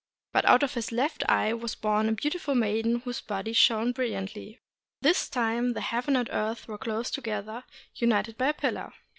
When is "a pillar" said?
8.47-8.93